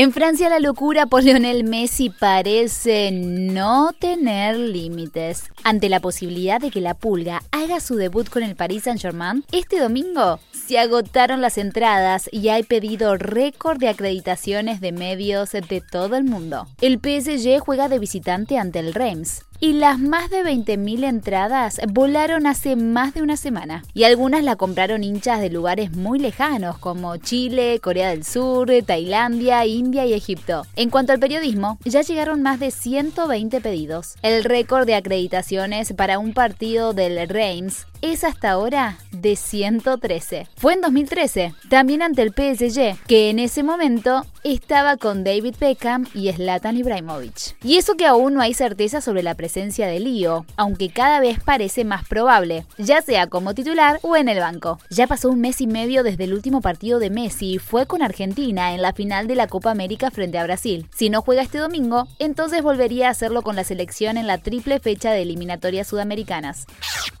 En 0.00 0.12
Francia 0.12 0.48
la 0.48 0.60
locura 0.60 1.06
por 1.06 1.24
Lionel 1.24 1.64
Messi 1.64 2.08
parece 2.08 3.10
no 3.10 3.90
tener 3.98 4.56
límites. 4.56 5.50
Ante 5.64 5.88
la 5.88 5.98
posibilidad 5.98 6.60
de 6.60 6.70
que 6.70 6.80
la 6.80 6.94
Pulga 6.94 7.42
haga 7.50 7.80
su 7.80 7.96
debut 7.96 8.28
con 8.28 8.44
el 8.44 8.54
Paris 8.54 8.84
Saint-Germain, 8.84 9.44
este 9.50 9.80
domingo 9.80 10.38
se 10.52 10.78
agotaron 10.78 11.40
las 11.40 11.58
entradas 11.58 12.28
y 12.30 12.48
hay 12.48 12.62
pedido 12.62 13.16
récord 13.16 13.80
de 13.80 13.88
acreditaciones 13.88 14.80
de 14.80 14.92
medios 14.92 15.50
de 15.50 15.82
todo 15.90 16.14
el 16.14 16.22
mundo. 16.22 16.68
El 16.80 17.00
PSG 17.00 17.58
juega 17.58 17.88
de 17.88 17.98
visitante 17.98 18.56
ante 18.56 18.78
el 18.78 18.94
Reims 18.94 19.47
y 19.60 19.72
las 19.72 19.98
más 19.98 20.30
de 20.30 20.42
20.000 20.42 21.04
entradas 21.04 21.80
volaron 21.88 22.46
hace 22.46 22.76
más 22.76 23.14
de 23.14 23.22
una 23.22 23.36
semana. 23.36 23.82
Y 23.92 24.04
algunas 24.04 24.44
la 24.44 24.56
compraron 24.56 25.02
hinchas 25.02 25.40
de 25.40 25.50
lugares 25.50 25.92
muy 25.96 26.18
lejanos 26.18 26.78
como 26.78 27.16
Chile, 27.16 27.80
Corea 27.80 28.10
del 28.10 28.24
Sur, 28.24 28.70
Tailandia, 28.86 29.66
India 29.66 30.06
y 30.06 30.12
Egipto. 30.12 30.64
En 30.76 30.90
cuanto 30.90 31.12
al 31.12 31.18
periodismo, 31.18 31.78
ya 31.84 32.02
llegaron 32.02 32.42
más 32.42 32.60
de 32.60 32.70
120 32.70 33.60
pedidos. 33.60 34.14
El 34.22 34.44
récord 34.44 34.86
de 34.86 34.94
acreditaciones 34.94 35.92
para 35.94 36.18
un 36.18 36.34
partido 36.34 36.92
del 36.92 37.28
Reims 37.28 37.86
es 38.00 38.22
hasta 38.22 38.50
ahora 38.50 38.98
de 39.10 39.34
113. 39.34 40.46
Fue 40.56 40.74
en 40.74 40.80
2013, 40.80 41.52
también 41.68 42.02
ante 42.02 42.22
el 42.22 42.28
PSG, 42.28 42.96
que 43.08 43.28
en 43.28 43.40
ese 43.40 43.64
momento 43.64 44.24
estaba 44.44 44.96
con 44.96 45.24
David 45.24 45.56
Beckham 45.58 46.06
y 46.14 46.32
Zlatan 46.32 46.76
Ibrahimovic. 46.76 47.56
Y 47.64 47.76
eso 47.76 47.96
que 47.96 48.06
aún 48.06 48.34
no 48.34 48.40
hay 48.40 48.54
certeza 48.54 49.00
sobre 49.00 49.24
la 49.24 49.34
presencia 49.34 49.47
de 49.48 50.00
Lío, 50.00 50.44
aunque 50.56 50.90
cada 50.90 51.20
vez 51.20 51.38
parece 51.44 51.84
más 51.84 52.06
probable, 52.06 52.64
ya 52.76 53.02
sea 53.02 53.26
como 53.26 53.54
titular 53.54 53.98
o 54.02 54.16
en 54.16 54.28
el 54.28 54.38
banco. 54.38 54.78
Ya 54.90 55.06
pasó 55.06 55.30
un 55.30 55.40
mes 55.40 55.60
y 55.60 55.66
medio 55.66 56.02
desde 56.02 56.24
el 56.24 56.34
último 56.34 56.60
partido 56.60 56.98
de 56.98 57.10
Messi 57.10 57.54
y 57.54 57.58
fue 57.58 57.86
con 57.86 58.02
Argentina 58.02 58.74
en 58.74 58.82
la 58.82 58.92
final 58.92 59.26
de 59.26 59.34
la 59.34 59.46
Copa 59.46 59.70
América 59.70 60.10
frente 60.10 60.38
a 60.38 60.44
Brasil. 60.44 60.86
Si 60.94 61.10
no 61.10 61.22
juega 61.22 61.42
este 61.42 61.58
domingo, 61.58 62.06
entonces 62.18 62.62
volvería 62.62 63.08
a 63.08 63.10
hacerlo 63.10 63.42
con 63.42 63.56
la 63.56 63.64
selección 63.64 64.16
en 64.16 64.26
la 64.26 64.38
triple 64.38 64.80
fecha 64.80 65.12
de 65.12 65.22
eliminatorias 65.22 65.86
sudamericanas. 65.86 66.66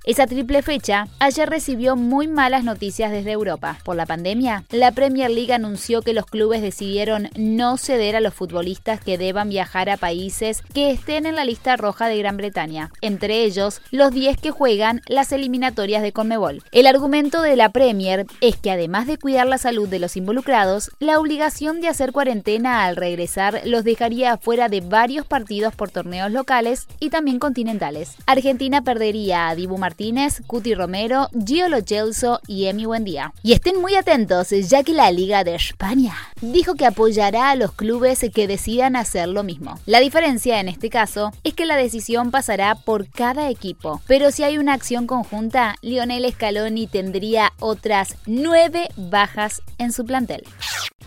Esa 0.04 0.26
triple 0.26 0.62
fecha 0.62 1.06
ayer 1.18 1.48
recibió 1.48 1.96
muy 1.96 2.28
malas 2.28 2.64
noticias 2.64 3.10
desde 3.10 3.32
Europa. 3.32 3.78
Por 3.84 3.96
la 3.96 4.06
pandemia, 4.06 4.64
la 4.70 4.92
Premier 4.92 5.30
League 5.30 5.52
anunció 5.52 6.02
que 6.02 6.14
los 6.14 6.26
clubes 6.26 6.62
decidieron 6.62 7.28
no 7.36 7.76
ceder 7.76 8.16
a 8.16 8.20
los 8.20 8.34
futbolistas 8.34 9.00
que 9.00 9.18
deban 9.18 9.48
viajar 9.48 9.90
a 9.90 9.96
países 9.96 10.62
que 10.72 10.90
estén 10.90 11.26
en 11.26 11.36
la 11.36 11.44
lista 11.44 11.76
roja 11.76 12.08
de 12.08 12.17
Gran 12.18 12.36
Bretaña, 12.36 12.90
entre 13.00 13.44
ellos 13.44 13.80
los 13.90 14.12
10 14.12 14.38
que 14.38 14.50
juegan 14.50 15.02
las 15.06 15.32
eliminatorias 15.32 16.02
de 16.02 16.12
Conmebol. 16.12 16.62
El 16.72 16.86
argumento 16.86 17.42
de 17.42 17.56
la 17.56 17.70
Premier 17.70 18.26
es 18.40 18.56
que 18.56 18.70
además 18.70 19.06
de 19.06 19.18
cuidar 19.18 19.46
la 19.46 19.58
salud 19.58 19.88
de 19.88 19.98
los 19.98 20.16
involucrados, 20.16 20.90
la 20.98 21.18
obligación 21.18 21.80
de 21.80 21.88
hacer 21.88 22.12
cuarentena 22.12 22.84
al 22.84 22.96
regresar 22.96 23.62
los 23.64 23.84
dejaría 23.84 24.36
fuera 24.36 24.68
de 24.68 24.80
varios 24.80 25.26
partidos 25.26 25.74
por 25.74 25.90
torneos 25.90 26.30
locales 26.30 26.86
y 27.00 27.10
también 27.10 27.38
continentales. 27.38 28.16
Argentina 28.26 28.82
perdería 28.82 29.48
a 29.48 29.54
Dibu 29.54 29.78
Martínez, 29.78 30.42
Cuti 30.46 30.74
Romero, 30.74 31.28
Gio 31.46 31.68
Lo 31.68 31.80
Celso 31.80 32.40
y 32.46 32.66
Emi 32.66 32.84
Buendía. 32.86 33.32
Y 33.42 33.52
estén 33.52 33.80
muy 33.80 33.94
atentos, 33.94 34.50
ya 34.50 34.82
que 34.82 34.92
la 34.92 35.10
Liga 35.10 35.44
de 35.44 35.54
España 35.54 36.14
dijo 36.40 36.74
que 36.74 36.86
apoyará 36.86 37.50
a 37.50 37.56
los 37.56 37.72
clubes 37.72 38.24
que 38.34 38.46
decidan 38.46 38.96
hacer 38.96 39.28
lo 39.28 39.42
mismo. 39.42 39.78
La 39.86 40.00
diferencia 40.00 40.60
en 40.60 40.68
este 40.68 40.90
caso 40.90 41.32
es 41.44 41.54
que 41.54 41.66
la 41.66 41.76
decisión 41.76 42.07
pasará 42.30 42.74
por 42.74 43.08
cada 43.10 43.50
equipo, 43.50 44.00
pero 44.06 44.30
si 44.30 44.42
hay 44.42 44.58
una 44.58 44.72
acción 44.72 45.06
conjunta, 45.06 45.76
Lionel 45.82 46.30
Scaloni 46.32 46.86
tendría 46.86 47.52
otras 47.60 48.16
nueve 48.26 48.88
bajas 48.96 49.62
en 49.76 49.92
su 49.92 50.04
plantel. 50.06 50.42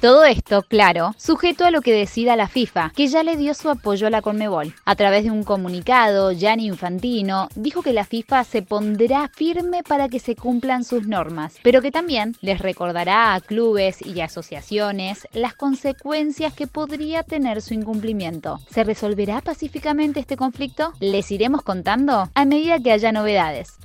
Todo 0.02 0.26
esto, 0.26 0.64
claro, 0.64 1.14
sujeto 1.20 1.64
a 1.64 1.70
lo 1.70 1.82
que 1.82 1.94
decida 1.94 2.36
la 2.36 2.48
FIFA, 2.48 2.92
que 2.96 3.06
ya 3.06 3.22
le 3.22 3.38
dio 3.38 3.54
su 3.54 3.70
apoyo 3.70 4.08
a 4.08 4.10
la 4.10 4.24
Conmebol. 4.24 4.74
A 4.84 4.96
través 4.96 5.26
de 5.26 5.30
un 5.30 5.44
comunicado, 5.44 6.32
Gianni 6.32 6.66
Infantino 6.66 7.50
dijo 7.54 7.84
que 7.84 7.94
la 7.94 8.04
FIFA 8.04 8.44
se 8.44 8.64
pondrá 8.64 9.30
firme 9.32 9.84
para 9.84 10.10
que 10.10 10.18
se 10.18 10.36
cumplan 10.36 10.86
sus 10.86 11.06
normas, 11.06 11.58
pero 11.62 11.84
que 11.84 11.92
también 11.92 12.36
les 12.42 12.58
recordará 12.58 13.36
a 13.36 13.42
clubes 13.42 14.04
y 14.04 14.22
asociaciones 14.22 15.28
las 15.34 15.54
consecuencias 15.54 16.52
que 16.54 16.66
podría 16.66 17.22
tener 17.22 17.62
su 17.62 17.76
incumplimiento. 17.76 18.60
¿Se 18.72 18.84
resolverá 18.84 19.42
pacíficamente 19.42 20.20
este 20.20 20.36
conflicto? 20.36 20.94
Les 21.00 21.30
iremos 21.30 21.62
contando 21.62 22.28
a 22.34 22.46
medida 22.46 22.80
que 22.80 22.92
haya 22.92 23.12
novedades. 23.12 23.78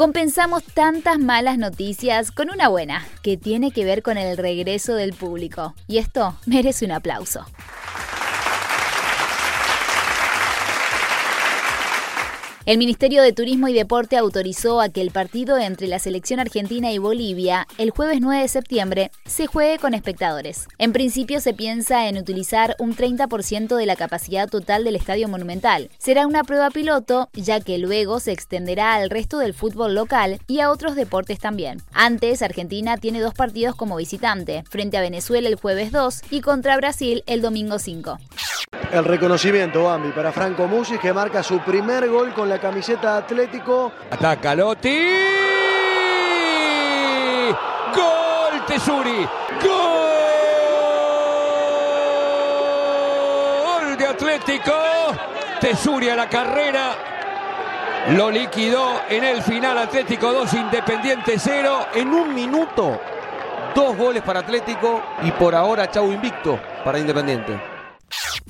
Compensamos 0.00 0.64
tantas 0.64 1.18
malas 1.18 1.58
noticias 1.58 2.30
con 2.30 2.48
una 2.48 2.68
buena, 2.68 3.06
que 3.22 3.36
tiene 3.36 3.70
que 3.70 3.84
ver 3.84 4.02
con 4.02 4.16
el 4.16 4.38
regreso 4.38 4.94
del 4.94 5.12
público. 5.12 5.74
Y 5.88 5.98
esto 5.98 6.38
merece 6.46 6.86
un 6.86 6.92
aplauso. 6.92 7.44
El 12.70 12.78
Ministerio 12.78 13.24
de 13.24 13.32
Turismo 13.32 13.66
y 13.66 13.72
Deporte 13.72 14.16
autorizó 14.16 14.80
a 14.80 14.90
que 14.90 15.00
el 15.00 15.10
partido 15.10 15.58
entre 15.58 15.88
la 15.88 15.98
selección 15.98 16.38
argentina 16.38 16.92
y 16.92 16.98
Bolivia, 16.98 17.66
el 17.78 17.90
jueves 17.90 18.20
9 18.20 18.42
de 18.42 18.46
septiembre, 18.46 19.10
se 19.26 19.48
juegue 19.48 19.80
con 19.80 19.92
espectadores. 19.92 20.68
En 20.78 20.92
principio 20.92 21.40
se 21.40 21.52
piensa 21.52 22.06
en 22.06 22.16
utilizar 22.16 22.76
un 22.78 22.94
30% 22.94 23.74
de 23.74 23.86
la 23.86 23.96
capacidad 23.96 24.48
total 24.48 24.84
del 24.84 24.94
Estadio 24.94 25.26
Monumental. 25.26 25.90
Será 25.98 26.28
una 26.28 26.44
prueba 26.44 26.70
piloto, 26.70 27.28
ya 27.32 27.58
que 27.58 27.76
luego 27.78 28.20
se 28.20 28.30
extenderá 28.30 28.94
al 28.94 29.10
resto 29.10 29.38
del 29.38 29.52
fútbol 29.52 29.96
local 29.96 30.38
y 30.46 30.60
a 30.60 30.70
otros 30.70 30.94
deportes 30.94 31.40
también. 31.40 31.82
Antes, 31.92 32.40
Argentina 32.40 32.98
tiene 32.98 33.18
dos 33.18 33.34
partidos 33.34 33.74
como 33.74 33.96
visitante, 33.96 34.62
frente 34.70 34.96
a 34.96 35.00
Venezuela 35.00 35.48
el 35.48 35.56
jueves 35.56 35.90
2 35.90 36.20
y 36.30 36.40
contra 36.40 36.76
Brasil 36.76 37.24
el 37.26 37.42
domingo 37.42 37.80
5. 37.80 38.16
El 38.92 39.04
reconocimiento, 39.04 39.84
Bambi, 39.84 40.10
para 40.10 40.32
Franco 40.32 40.66
Musis, 40.66 40.98
que 40.98 41.12
marca 41.12 41.44
su 41.44 41.60
primer 41.60 42.08
gol 42.08 42.34
con 42.34 42.48
la 42.48 42.58
camiseta 42.58 43.18
Atlético. 43.18 43.92
Ataca 44.10 44.52
Lotti. 44.56 44.98
Gol 47.94 48.66
Tesuri. 48.66 49.28
Gol 53.62 53.96
de 53.96 54.06
Atlético. 54.06 54.72
Tesuri 55.60 56.08
a 56.08 56.16
la 56.16 56.28
carrera. 56.28 56.96
Lo 58.16 58.28
liquidó 58.28 59.02
en 59.08 59.22
el 59.22 59.40
final 59.42 59.78
Atlético 59.78 60.32
2, 60.32 60.52
Independiente 60.54 61.38
0. 61.38 61.86
En 61.94 62.08
un 62.12 62.34
minuto, 62.34 63.00
dos 63.72 63.96
goles 63.96 64.22
para 64.24 64.40
Atlético 64.40 65.00
y 65.22 65.30
por 65.30 65.54
ahora 65.54 65.88
Chau 65.88 66.10
invicto 66.10 66.58
para 66.84 66.98
Independiente. 66.98 67.69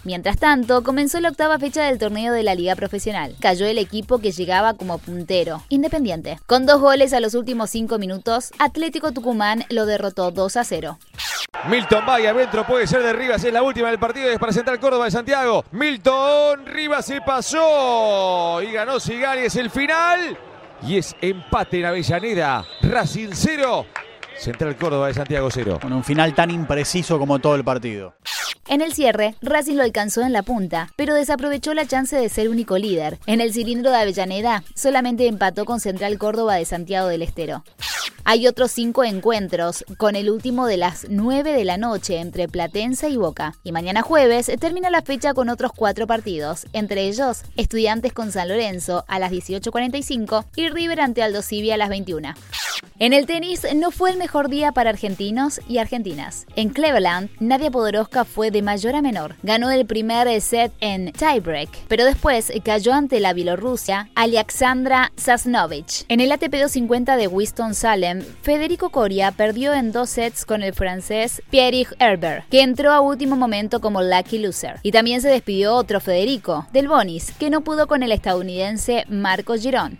Mientras 0.02 0.38
tanto, 0.38 0.82
comenzó 0.82 1.20
la 1.20 1.28
octava 1.28 1.58
fecha 1.58 1.84
del 1.84 1.98
torneo 1.98 2.32
de 2.32 2.42
la 2.42 2.54
Liga 2.54 2.74
Profesional. 2.74 3.36
Cayó 3.38 3.66
el 3.66 3.76
equipo 3.76 4.18
que 4.18 4.32
llegaba 4.32 4.74
como 4.74 4.96
puntero, 4.98 5.62
Independiente. 5.68 6.38
Con 6.46 6.64
dos 6.64 6.80
goles 6.80 7.12
a 7.12 7.20
los 7.20 7.34
últimos 7.34 7.68
cinco 7.70 7.98
minutos, 7.98 8.50
Atlético 8.58 9.12
Tucumán 9.12 9.64
lo 9.68 9.84
derrotó 9.84 10.30
2 10.30 10.56
a 10.56 10.64
0. 10.64 10.98
Milton 11.68 12.06
Vaya 12.06 12.30
adentro, 12.30 12.66
puede 12.66 12.86
ser 12.86 13.02
de 13.02 13.12
Rivas, 13.12 13.44
es 13.44 13.52
la 13.52 13.62
última 13.62 13.88
del 13.88 13.98
partido, 13.98 14.30
es 14.30 14.38
para 14.38 14.52
Central 14.52 14.80
Córdoba 14.80 15.04
de 15.04 15.10
Santiago. 15.10 15.64
Milton 15.72 16.64
Rivas 16.64 17.04
se 17.04 17.20
pasó 17.20 18.62
y 18.62 18.72
ganó 18.72 18.98
Sigali, 18.98 19.42
es 19.42 19.56
el 19.56 19.68
final. 19.68 20.38
Y 20.82 20.96
es 20.96 21.14
empate 21.20 21.80
en 21.80 21.84
Avellaneda. 21.84 22.64
Racing 22.82 23.30
0, 23.32 23.84
Central 24.38 24.76
Córdoba 24.76 25.08
de 25.08 25.14
Santiago 25.14 25.50
0. 25.50 25.78
Con 25.82 25.92
un 25.92 26.02
final 26.02 26.34
tan 26.34 26.50
impreciso 26.50 27.18
como 27.18 27.38
todo 27.38 27.54
el 27.54 27.64
partido. 27.64 28.14
En 28.68 28.82
el 28.82 28.92
cierre, 28.92 29.34
Racing 29.42 29.76
lo 29.76 29.82
alcanzó 29.82 30.22
en 30.22 30.32
la 30.32 30.42
punta, 30.42 30.92
pero 30.96 31.14
desaprovechó 31.14 31.74
la 31.74 31.86
chance 31.86 32.16
de 32.16 32.28
ser 32.28 32.48
único 32.48 32.78
líder. 32.78 33.18
En 33.26 33.40
el 33.40 33.52
cilindro 33.52 33.90
de 33.90 33.96
Avellaneda, 33.96 34.62
solamente 34.74 35.26
empató 35.26 35.64
con 35.64 35.80
Central 35.80 36.18
Córdoba 36.18 36.54
de 36.56 36.64
Santiago 36.64 37.08
del 37.08 37.22
Estero. 37.22 37.64
Hay 38.24 38.46
otros 38.46 38.70
cinco 38.70 39.04
encuentros, 39.04 39.84
con 39.96 40.16
el 40.16 40.30
último 40.30 40.66
de 40.66 40.76
las 40.76 41.06
9 41.08 41.52
de 41.52 41.64
la 41.64 41.76
noche 41.76 42.18
entre 42.18 42.48
Platense 42.48 43.08
y 43.08 43.16
Boca. 43.16 43.54
Y 43.64 43.72
mañana 43.72 44.02
jueves 44.02 44.50
termina 44.60 44.90
la 44.90 45.02
fecha 45.02 45.34
con 45.34 45.48
otros 45.48 45.72
cuatro 45.72 46.06
partidos, 46.06 46.66
entre 46.72 47.08
ellos 47.08 47.42
Estudiantes 47.56 48.12
con 48.12 48.32
San 48.32 48.48
Lorenzo 48.48 49.04
a 49.08 49.18
las 49.18 49.32
18.45 49.32 50.46
y 50.56 50.68
River 50.68 51.00
ante 51.00 51.22
Aldo 51.22 51.42
Civi 51.42 51.70
a 51.70 51.76
las 51.76 51.88
21. 51.88 52.34
En 52.98 53.14
el 53.14 53.24
tenis 53.24 53.66
no 53.74 53.90
fue 53.90 54.10
el 54.10 54.18
mejor 54.18 54.50
día 54.50 54.72
para 54.72 54.90
argentinos 54.90 55.60
y 55.66 55.78
argentinas. 55.78 56.46
En 56.54 56.68
Cleveland, 56.68 57.30
Nadia 57.40 57.70
Podoroska 57.70 58.26
fue 58.26 58.50
de 58.50 58.60
mayor 58.60 58.94
a 58.94 59.00
menor. 59.00 59.36
Ganó 59.42 59.70
el 59.70 59.86
primer 59.86 60.40
set 60.42 60.70
en 60.80 61.10
tiebreak, 61.12 61.70
pero 61.88 62.04
después 62.04 62.52
cayó 62.62 62.92
ante 62.92 63.20
la 63.20 63.32
Bielorrusia 63.32 64.10
Alexandra 64.14 65.12
Sasnovich. 65.16 66.04
En 66.08 66.20
el 66.20 66.30
ATP 66.30 66.52
250 66.52 67.16
de 67.16 67.26
Winston-Salem, 67.26 68.09
Federico 68.42 68.90
Coria 68.90 69.32
perdió 69.32 69.74
en 69.74 69.92
dos 69.92 70.10
sets 70.10 70.44
con 70.44 70.62
el 70.62 70.74
francés 70.74 71.42
Pierre 71.50 71.86
Herbert, 71.98 72.48
que 72.48 72.62
entró 72.62 72.92
a 72.92 73.00
último 73.00 73.36
momento 73.36 73.80
como 73.80 74.02
lucky 74.02 74.38
loser. 74.38 74.80
Y 74.82 74.92
también 74.92 75.20
se 75.22 75.28
despidió 75.28 75.74
otro 75.74 76.00
Federico, 76.00 76.66
del 76.72 76.88
Bonis, 76.88 77.32
que 77.38 77.50
no 77.50 77.62
pudo 77.62 77.86
con 77.86 78.02
el 78.02 78.12
estadounidense 78.12 79.04
Marco 79.08 79.54
Girón. 79.54 79.98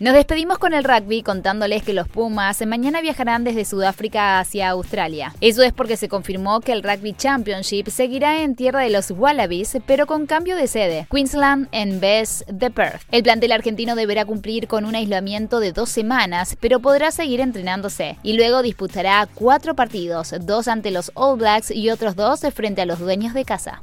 Nos 0.00 0.14
despedimos 0.14 0.56
con 0.56 0.72
el 0.72 0.82
rugby 0.82 1.22
contándoles 1.22 1.82
que 1.82 1.92
los 1.92 2.08
Pumas 2.08 2.66
mañana 2.66 3.02
viajarán 3.02 3.44
desde 3.44 3.66
Sudáfrica 3.66 4.40
hacia 4.40 4.70
Australia. 4.70 5.34
Eso 5.42 5.62
es 5.62 5.74
porque 5.74 5.98
se 5.98 6.08
confirmó 6.08 6.60
que 6.60 6.72
el 6.72 6.82
Rugby 6.82 7.12
Championship 7.12 7.90
seguirá 7.90 8.40
en 8.40 8.56
tierra 8.56 8.80
de 8.80 8.88
los 8.88 9.10
Wallabies, 9.10 9.76
pero 9.84 10.06
con 10.06 10.24
cambio 10.24 10.56
de 10.56 10.68
sede, 10.68 11.06
Queensland 11.10 11.68
en 11.72 12.00
vez 12.00 12.46
de 12.48 12.70
Perth. 12.70 13.02
El 13.10 13.24
plantel 13.24 13.52
argentino 13.52 13.94
deberá 13.94 14.24
cumplir 14.24 14.68
con 14.68 14.86
un 14.86 14.94
aislamiento 14.94 15.60
de 15.60 15.72
dos 15.72 15.90
semanas, 15.90 16.56
pero 16.60 16.80
podrá 16.80 17.10
seguir 17.10 17.40
entrenándose 17.40 18.16
y 18.22 18.38
luego 18.38 18.62
disputará 18.62 19.28
cuatro 19.34 19.74
partidos, 19.74 20.34
dos 20.40 20.66
ante 20.66 20.92
los 20.92 21.12
All 21.12 21.36
Blacks 21.36 21.70
y 21.70 21.90
otros 21.90 22.16
dos 22.16 22.40
frente 22.54 22.80
a 22.80 22.86
los 22.86 23.00
dueños 23.00 23.34
de 23.34 23.44
casa. 23.44 23.82